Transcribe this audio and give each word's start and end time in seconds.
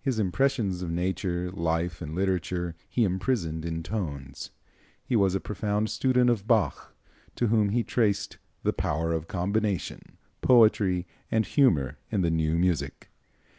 His 0.00 0.18
impressions 0.18 0.80
of 0.80 0.88
nature, 0.90 1.50
life 1.52 2.00
and 2.00 2.14
literature 2.14 2.74
he 2.88 3.04
imprisoned 3.04 3.66
in 3.66 3.82
tones. 3.82 4.50
He 5.04 5.14
was 5.14 5.34
a 5.34 5.40
profound 5.40 5.90
student 5.90 6.30
of 6.30 6.46
Bach, 6.46 6.96
to 7.36 7.48
whom 7.48 7.68
he 7.68 7.84
traced 7.84 8.38
"the 8.62 8.72
power 8.72 9.12
of 9.12 9.28
combination, 9.28 10.16
poetry 10.40 11.06
and 11.30 11.44
humor 11.44 11.98
in 12.10 12.22
the 12.22 12.30
new 12.30 12.56
music." 12.58 13.10